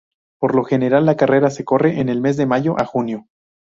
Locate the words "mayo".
2.47-2.73